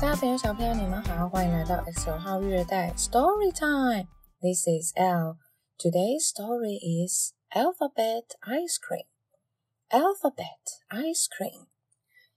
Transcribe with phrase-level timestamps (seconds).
[0.00, 4.08] 大朋友、小朋友，你们好，欢迎来到 X 号育儿袋 Story Time。
[4.40, 5.36] This is L.
[5.76, 9.04] Today's story is Alphabet Ice Cream.
[9.90, 11.66] Alphabet Ice Cream。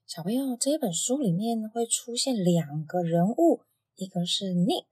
[0.06, 3.62] 小朋友，这本书里面会出现两个人物，
[3.96, 4.88] 一个是 Nick，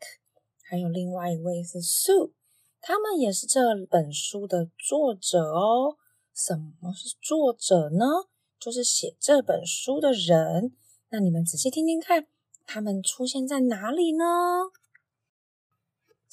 [0.63, 2.32] 还有另外一位是 Sue。
[2.80, 5.98] 他们也是这本书的作者哦。
[6.34, 8.05] 什么是作者呢？
[8.58, 10.77] 就是写这本书的人。
[11.10, 12.27] 那你们仔细听听看，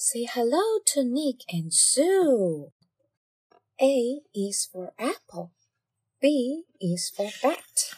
[0.01, 2.71] say hello to Nick and Sue.
[3.83, 5.51] A is for apple.
[6.21, 7.95] B is for bat.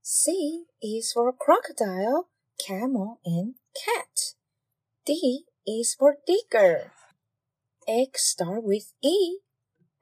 [0.00, 4.34] C is for crocodile, camel, and cat.
[5.04, 6.92] D is for digger.
[7.86, 9.38] X start with E.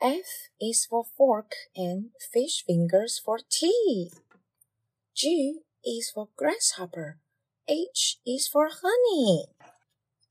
[0.01, 4.11] F is for fork and fish fingers for tea.
[5.15, 7.19] G is for grasshopper.
[7.71, 9.47] H is for honey.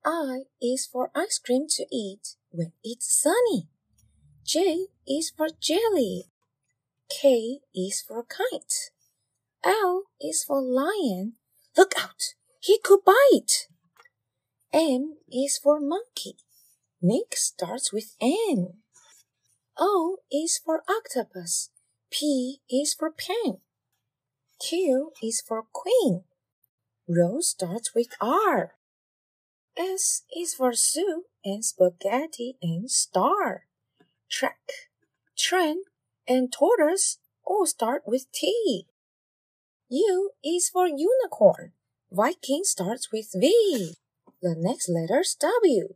[0.03, 3.69] I is for ice cream to eat when it's sunny.
[4.43, 6.25] J is for jelly.
[7.09, 8.91] K is for kite.
[9.63, 11.35] L is for lion.
[11.77, 12.35] Look out!
[12.59, 13.69] He could bite.
[14.73, 16.35] M is for monkey.
[17.01, 18.73] Nick starts with N.
[19.77, 21.69] O is for octopus.
[22.11, 23.59] P is for pen.
[24.59, 26.25] Q is for queen.
[27.09, 28.75] Rose starts with R.
[29.75, 33.63] S is for Sue and spaghetti and star.
[34.29, 34.91] Track,
[35.35, 35.85] trend,
[36.27, 38.85] and tortoise all start with T.
[39.89, 41.71] U is for unicorn.
[42.11, 43.95] Viking starts with V.
[44.43, 45.95] The next letter's W.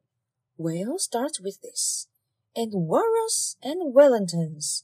[0.57, 2.07] Whale starts with this.
[2.55, 4.83] And Walrus and Wellingtons.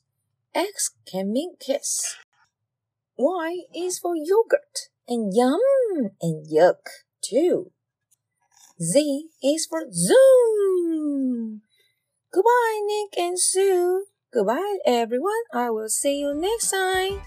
[0.53, 2.18] X can mean kiss.
[3.18, 5.34] Y is for yogurt and
[6.22, 6.86] and yuck
[7.22, 7.72] too.
[8.82, 11.62] Z is for zoom.
[12.34, 14.06] Goodbye, Nick and Sue.
[14.32, 15.44] Goodbye, everyone.
[15.54, 17.22] I will see you next time.